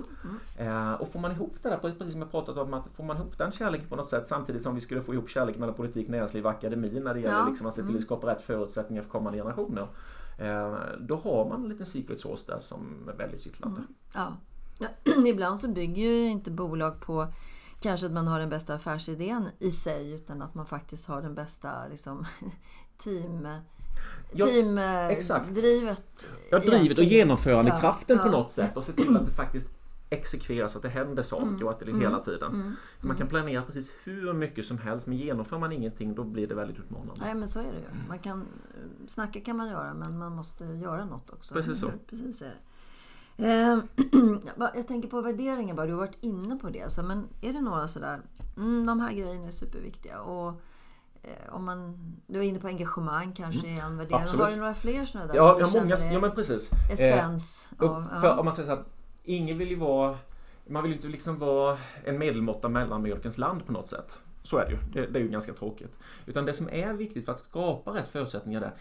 [0.58, 3.18] Eh, och får man ihop det där, precis som jag pratat om, att får man
[3.18, 6.08] ihop den kärleken på något sätt samtidigt som vi skulle få ihop kärlek mellan politik,
[6.08, 9.10] näringsliv och akademi när det gäller liksom att se till att skapa rätt förutsättningar för
[9.10, 9.88] kommande generationer.
[10.39, 13.82] Eh, då har man en liten secret sauce där som är väldigt kittlande.
[14.13, 14.38] Ja.
[14.78, 14.88] Ja,
[15.28, 17.28] ibland så bygger ju inte bolag på
[17.80, 21.36] kanske att man har den bästa affärsidén i sig utan att man faktiskt har den
[21.36, 22.25] bästa liksom,
[22.97, 23.47] team...
[24.32, 26.25] Ja, Teamdrivet.
[26.52, 28.32] Ja, drivet och genomförandekraften Ja, på ja.
[28.32, 29.79] något sätt och se till att det faktiskt
[30.10, 32.76] exekveras, att det händer saker och att det är hela tiden.
[33.02, 36.56] Man kan planera precis hur mycket som helst men genomför man ingenting då blir det
[36.56, 37.22] väldigt utmanande.
[37.22, 38.08] Nej men så är det ju.
[38.08, 38.45] Man kan,
[39.08, 41.54] snacka kan man göra men man måste göra något också.
[41.54, 41.91] Precis så.
[42.10, 42.56] Precis är.
[43.38, 43.80] Eh,
[44.76, 45.86] jag tänker på värderingar bara.
[45.86, 46.91] Du har varit inne på det.
[46.93, 48.22] Så, men är det några sådär,
[48.58, 50.22] mm, de här grejerna är superviktiga.
[50.22, 50.62] Och,
[51.22, 54.15] eh, om man, du var inne på engagemang kanske är en värdering.
[54.15, 54.24] Mm.
[54.24, 54.45] Absolut.
[54.45, 55.36] Har du några fler sådana där?
[55.36, 56.72] Ja, som ja, du många, ja men precis.
[56.74, 58.04] Eh, Essens och av...
[58.22, 58.39] för, Ja.
[58.39, 58.99] om man säger så att
[59.30, 60.18] ingen vill ju vara
[60.68, 64.20] man vill ju inte liksom vara en medelmåtta mellanmjölkens land på något sätt.
[64.44, 64.78] Så är det ju.
[64.94, 66.00] Det, det är ju ganska tråkigt.
[66.26, 68.74] Utan det som är viktigt för att skapa rätt förutsättningar där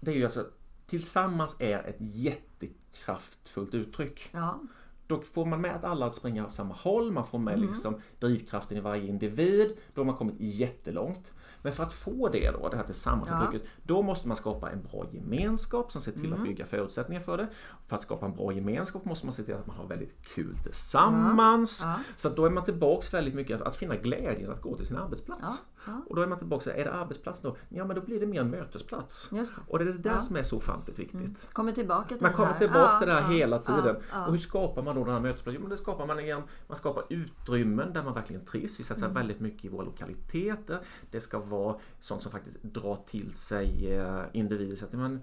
[0.00, 0.52] det är ju alltså att
[0.86, 4.30] tillsammans är ett jättekraftfullt uttryck.
[4.32, 4.60] ja.
[5.06, 7.68] Då får man med att alla att springa åt samma håll, man får med Mm.
[7.68, 9.76] liksom drivkraften i varje individ.
[9.94, 11.32] Då har man kommit jättelångt.
[11.62, 15.06] Men för att få det då, det här tillsammansuttrycket, då måste man skapa en bra
[15.12, 16.38] gemenskap som ser till Mm.
[16.38, 17.48] att bygga förutsättningar för det.
[17.86, 20.56] För att skapa en bra gemenskap måste man se till att man har väldigt kul
[20.62, 21.80] tillsammans.
[21.84, 21.94] Ja.
[22.16, 24.86] Så att då är man tillbaks väldigt mycket att, att finna glädjen att gå till
[24.86, 25.62] sin arbetsplats.
[25.86, 26.02] Ja.
[26.08, 27.56] Och då är man tillbaka, är det arbetsplatsen då?
[27.68, 29.30] Ja men då blir det mer en mötesplats.
[29.32, 29.60] Just det.
[29.68, 30.20] Och det är det där Ja.
[30.20, 31.48] som är så ofantligt viktigt.
[31.52, 32.58] Kommer tillbaka till Man kommer här.
[32.58, 33.96] tillbaka till det ja, hela tiden.
[34.26, 35.54] Och hur skapar man då den här mötesplatsen?
[35.54, 38.80] Jo, men det skapar man genom man skapar utrymmen där man verkligen trivs.
[38.80, 39.14] Vi satsar Mm.
[39.14, 40.80] väldigt mycket i våra lokaliteter.
[41.10, 44.76] Det ska vara sånt som faktiskt drar till sig eh, individer.
[44.76, 45.20] Så att man,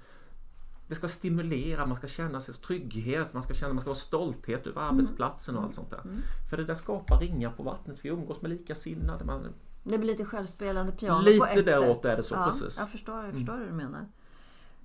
[0.87, 4.67] det ska stimulera, man ska känna sig trygghet, man ska känna man ska ha stolthet
[4.67, 4.93] över Mm.
[4.95, 6.01] arbetsplatsen och allt sånt där.
[6.49, 8.05] För det där skapar ringar på vattnet.
[8.05, 9.25] Vi umgås med likasinnade.
[9.25, 9.47] Man,
[9.83, 12.05] Det blir lite självspelande piano Lite på ett däråt sätt.
[12.05, 12.77] är det så, ja, precis.
[12.77, 12.83] Mm.
[12.85, 14.05] Jag förstår, jag förstår hur du menar.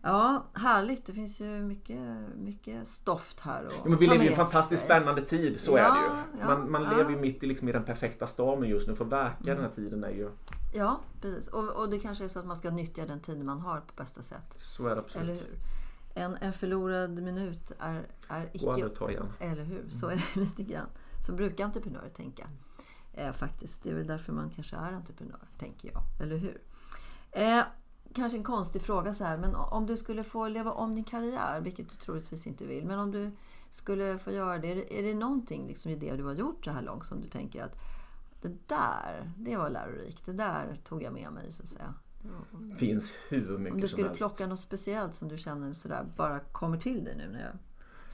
[0.02, 1.06] Ja, härligt.
[1.06, 1.98] Det finns ju mycket,
[2.36, 3.64] mycket stoft här.
[3.66, 4.86] att Ja, men vi lever i en fantastiskt sig.
[4.88, 6.40] spännande tid, så Ja, är det ju.
[6.40, 8.94] ja, Man, man lever ju mitt i, liksom, i den perfekta stormen just nu.
[8.96, 10.30] För verka den här tiden är ju...
[10.74, 11.48] Ja, precis.
[11.48, 13.92] Och, och det kanske är så att man ska nyttja den tid man har på
[13.96, 14.54] bästa sätt.
[14.56, 15.24] Så är det absolut.
[15.24, 15.58] Eller hur?
[16.14, 18.86] En, en förlorad minut är, är Gå aldrig icke...
[18.86, 19.26] att ta igen.
[19.40, 19.84] Eller hur?
[19.90, 20.86] Så är det lite grann.
[21.26, 22.46] Så brukar entreprenörer tänka.
[23.16, 23.82] Eh, faktiskt.
[23.82, 26.02] Det är väl därför man kanske är entreprenör, tänker jag.
[26.20, 26.60] Eller hur?
[27.30, 27.62] Eh,
[28.14, 31.60] kanske en konstig fråga så här, men om du skulle få leva om din karriär,
[31.60, 33.30] vilket du troligtvis inte vill, men om du
[33.70, 36.64] skulle få göra det, är det, är det någonting liksom i det du har gjort
[36.64, 37.76] så här långt som du tänker att
[38.42, 41.94] det där, det var lärorikt, det där tog jag med mig så att säga.
[42.52, 44.18] Det finns hur mycket Om du som skulle helst.
[44.18, 47.52] plocka något speciellt som du känner sådär, bara kommer till dig nu när jag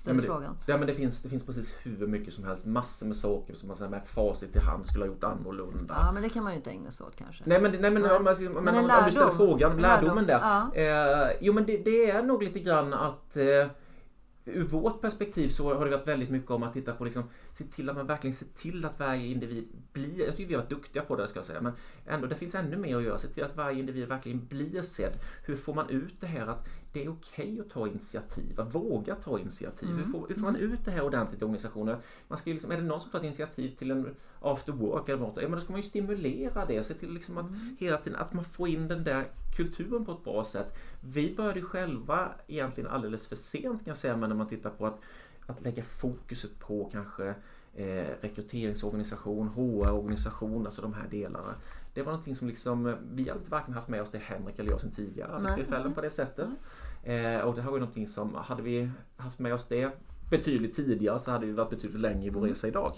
[0.07, 0.57] Ja, men det, frågan.
[0.67, 2.67] ja, men det, finns, det finns precis hur mycket som helst.
[2.67, 5.95] Massor med saker som man här med facit i hand skulle ha gjort annorlunda.
[6.07, 7.45] Ja, men det kan man ju inte ägna sig åt kanske.
[7.47, 8.21] Nej men, nej, men, Nej.
[8.21, 9.11] man- men, Men om, en om du lärdom.
[9.11, 10.71] ställer frågan, En lärdomen lärdom.
[10.75, 11.27] där.
[11.31, 13.67] Eh, jo men det, det är nog lite grann att eh,
[14.45, 17.65] ur vårt perspektiv så har det varit väldigt mycket om att titta på liksom, se
[17.65, 20.71] till att man verkligen ser till att varje individ blir, jag tycker vi har varit
[20.71, 21.73] duktiga på det ska jag säga, men
[22.07, 23.19] ändå det finns ännu mer att göra.
[23.19, 25.13] Se till att varje individ verkligen blir sedd.
[25.45, 29.15] Hur får man ut det här att det är okej att ta initiativ, att våga
[29.15, 29.89] ta initiativ.
[29.89, 31.97] Hur, får, hur får man ut det här ordentligt i organisationen?
[32.29, 35.21] Man ska liksom, är det någon som tar ett initiativ till en after work eller
[35.21, 36.85] något, ja, men då ska man ju stimulera det.
[36.85, 37.47] Se till liksom att
[37.79, 39.25] hela tiden att man får in den där
[39.57, 40.79] kulturen på ett bra sätt.
[41.01, 44.87] Vi började själva egentligen alldeles för sent kan jag säga, men när man tittar på
[44.87, 45.01] att,
[45.47, 47.35] att lägga fokuset på kanske
[47.75, 51.55] eh, rekryteringsorganisation, HR-organisation, alltså de här delarna.
[51.95, 54.71] Det var någonting som liksom, eh, vi inte varken haft med oss det Henrik eller
[54.71, 56.49] jag sen tidigare arbetstillfällen på det sättet.
[57.03, 59.93] Eh, och det här var ju någonting som, hade vi haft med oss det
[60.31, 62.93] betydligt tidigare så hade vi varit betydligt längre i vår resa idag.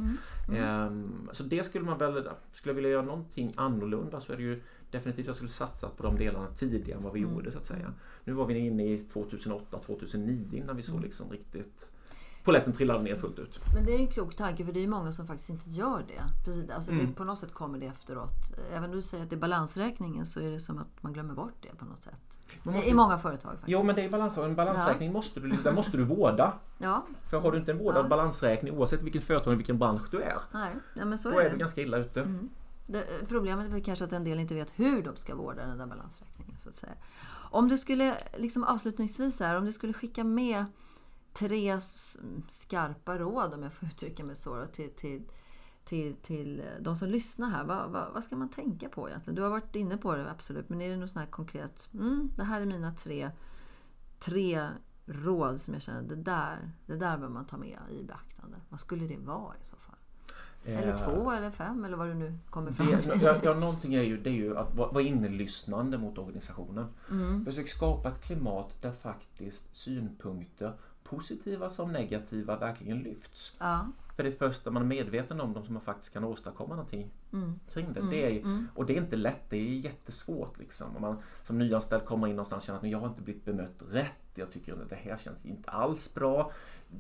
[0.57, 4.43] Ehm, så det skulle man väl, skulle jag vilja göra någonting annorlunda så är det
[4.43, 7.67] ju definitivt jag skulle satsa på de delarna tidigare än vad vi gjorde så att
[7.67, 7.93] säga.
[8.25, 11.91] Nu var vi inne i 2008-2009 innan vi såg liksom riktigt
[12.45, 13.61] Poletten trillade ner fullt ut.
[13.75, 16.23] Men det är en klok tanke för det är många som faktiskt inte gör det.
[16.45, 17.07] Precis, alltså Mm.
[17.07, 18.33] det, på något sätt kommer det efteråt.
[18.73, 21.35] Även om du säger att det är balansräkningen så är det som att man glömmer
[21.35, 22.21] bort det på något sätt.
[22.63, 23.69] Måste- I många företag faktiskt.
[23.69, 26.53] Jo men det är balans, en balansräkning måste du, den måste du vårda.
[26.79, 28.09] Ja, För har du inte en vårdad Ja.
[28.09, 30.39] balansräkning oavsett vilken företag och vilken bransch du är.
[30.53, 31.51] nej, ja, men så Då är är det.
[31.51, 32.29] du ganska illa ute.
[32.87, 35.87] Det, problemet är kanske att en del inte vet hur de ska vårda den där
[35.87, 36.57] balansräkningen.
[36.59, 36.93] Så att säga.
[37.51, 40.65] Om du skulle, liksom avslutningsvis här, om du skulle skicka med
[41.33, 41.81] tre
[42.49, 45.23] skarpa råd, om jag får uttrycka mig så, då, till, till,
[45.85, 47.65] till, till de som lyssnar här.
[47.65, 49.35] Vad, vad, vad ska man tänka på egentligen?
[49.35, 50.69] Du har varit inne på det, absolut.
[50.69, 51.89] Men är det något sånt här konkret?
[51.95, 53.31] Mm, det här är mina tre,
[54.19, 54.69] tre
[55.07, 58.57] råd som jag känner, det där, det där bör man ta med i beaktande.
[58.69, 59.97] Vad skulle det vara i så fall?
[60.65, 63.23] Eller Eh, två eller fem eller vad du nu kommer fram till.
[63.23, 66.87] ja, ja, någonting är ju, det är ju att vara vara inlyssnande mot organisationen.
[67.11, 67.45] Mm.
[67.45, 70.73] Försök skapa ett klimat där faktiskt synpunkter
[71.17, 73.53] positiva som negativa verkligen lyfts.
[73.61, 73.87] Ja.
[74.17, 76.75] För det är först när man är medveten om dem som man faktiskt kan åstadkomma
[76.75, 77.61] någonting Mm.
[77.73, 78.01] kring det.
[78.01, 78.69] Mm, det är, mm.
[78.75, 80.59] Och det är inte lätt, det är jättesvårt.
[80.59, 80.97] Liksom.
[80.97, 83.45] Om man som nyanställd kommer in någonstans och känner att "Men jag har inte blivit
[83.45, 86.53] bemött rätt, jag tycker att det här känns inte alls bra.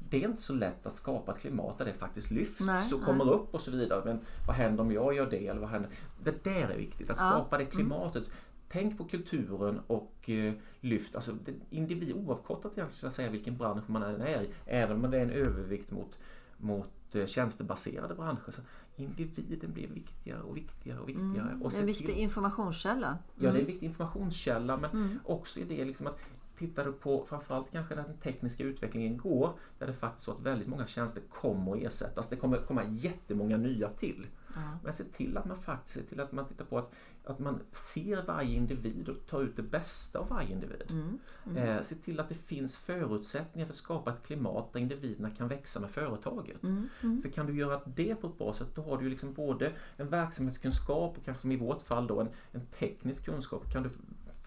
[0.08, 2.98] Det är inte så lätt att skapa ett klimat där det faktiskt lyfts Nej, och
[2.98, 3.06] nej.
[3.06, 4.02] kommer upp och så vidare.
[4.04, 5.46] Men vad händer om jag gör det?
[5.46, 5.90] Eller vad händer?
[6.24, 7.22] Det där är viktigt, att Ja.
[7.26, 7.34] Mm.
[7.40, 8.24] skapa det klimatet.
[8.72, 11.32] Tänk på kulturen och eh, lyft, alltså
[11.70, 14.48] individ oavkortat egentligen ska jag säga vilken bransch man än är i.
[14.66, 16.18] Även om det är en övervikt mot,
[16.56, 18.50] mot eh, tjänstebaserade branscher.
[18.50, 18.60] Så
[18.96, 21.48] individen blir viktigare och viktigare och viktigare.
[21.50, 21.62] Mm.
[21.62, 23.18] Och en viktig till- informationskälla.
[23.34, 25.18] Ja, det är en viktig informationskälla men Mm.
[25.24, 26.20] också i det liksom att
[26.58, 30.40] tittar du på framförallt kanske där den tekniska utvecklingen går där det faktiskt så att
[30.40, 32.28] väldigt många tjänster kommer att ersättas.
[32.28, 34.26] Det kommer komma jättemånga nya till.
[34.54, 34.60] Ja.
[34.84, 36.92] Men se till att man faktiskt ser till att man tittar på att,
[37.24, 40.90] att man ser varje individ och tar ut det bästa av varje individ.
[40.90, 41.56] Mm.
[41.56, 45.48] Eh, se till att det finns förutsättningar för att skapa ett klimat där individerna kan
[45.48, 46.62] växa med företaget.
[46.62, 46.88] Mm.
[47.02, 47.22] Mm.
[47.22, 50.08] För kan du göra det på ett bra sätt då har du liksom både en
[50.08, 53.72] verksamhetskunskap och kanske som i vårt fall då en, en teknisk kunskap.
[53.72, 53.90] Kan du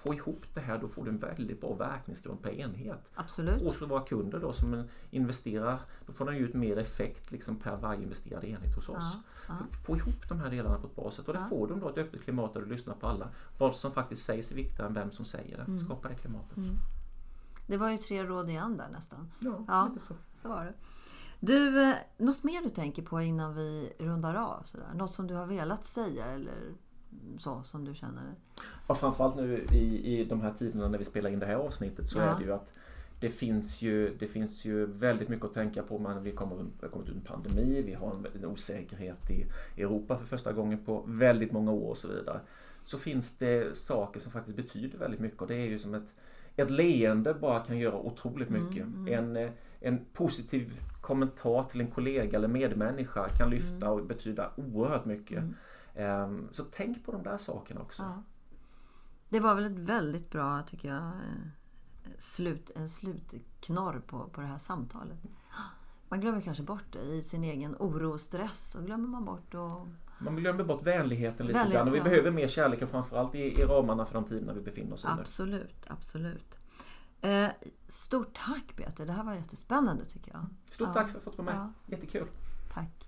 [0.05, 3.09] få ihop det här då får du en väldigt bra verkningsgrund per enhet.
[3.15, 3.61] Absolut.
[3.61, 7.75] Och så våra kunder då som investerar, då får de ut mer effekt liksom per
[7.77, 9.17] varje investerad enhet hos oss.
[9.47, 9.75] Ja, ja.
[9.85, 11.47] Få ihop de här delarna på ett bra sätt och det Ja.
[11.49, 13.29] får de då ett öppet klimat där du lyssnar på alla.
[13.57, 15.63] Vad som faktiskt sägs är viktigare än vem som säger det.
[15.63, 15.79] Mm.
[15.79, 16.57] Skapa det klimatet.
[17.67, 19.31] Det var ju tre råd igen där nästan.
[19.39, 19.87] Ja, Ja.
[19.93, 20.13] lite så.
[20.41, 20.73] Så var det.
[21.39, 24.63] Du, eh, något mer du tänker på innan vi rundar av?
[24.65, 24.87] Sådär?
[24.95, 26.53] Något som du har velat säga eller
[27.39, 28.62] så som du känner det?
[28.88, 32.08] Ja, framförallt nu i, i de här tiderna när vi spelar in det här avsnittet
[32.10, 32.23] så Ja.
[32.23, 32.69] är det ju att
[33.19, 35.99] det finns ju, det finns ju väldigt mycket att tänka på.
[35.99, 39.32] Man, vi kommer, vi har kommit ut ur en pandemi, vi har en, en osäkerhet
[39.32, 39.45] i
[39.82, 42.39] Europa för första gången på väldigt många år och så vidare.
[42.84, 46.13] Så finns det saker som faktiskt betyder väldigt mycket och det är ju som ett,
[46.56, 48.84] ett leende bara kan göra otroligt Mm, mycket.
[48.84, 49.13] mm.
[49.13, 55.06] En, eh, en positiv kommentar till en kollega eller medmänniska kan lyfta och betyda oerhört
[55.06, 55.38] mycket.
[55.38, 55.56] Mm.
[55.95, 58.03] Ehm, Så tänk på de där sakerna också.
[58.03, 58.23] Ja.
[59.29, 64.47] Det var väl ett väldigt bra, tycker jag, eh, slut, en slutknorr på, på det
[64.47, 65.17] här samtalet.
[66.10, 68.71] Man glömmer kanske bort det i sin egen oro och stress.
[68.71, 69.88] Så glömmer man bort och
[70.19, 73.39] Man glömmer bort vänligheten lite Vänlighet, grann och vi behöver mer kärlek och framförallt i,
[73.39, 75.13] i ramarna för de tiderna vi befinner oss i nu.
[75.21, 76.58] Absolut, absolut.
[77.21, 77.47] Eh,
[77.88, 80.45] stort tack Peter, det här var jättespännande tycker jag.
[80.71, 80.93] Stort Ja.
[80.93, 81.55] tack för att få vara med.
[81.55, 81.73] Ja.
[81.95, 82.27] Jättekul.
[82.73, 83.08] Tack.